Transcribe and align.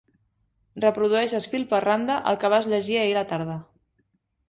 Reprodueixes 0.85 1.47
fil 1.53 1.67
per 1.75 1.83
randa 1.87 2.17
el 2.33 2.43
que 2.45 2.53
vas 2.57 2.69
llegir 2.75 3.01
ahir 3.05 3.15
a 3.19 3.21
la 3.23 3.27
tarda. 3.37 3.63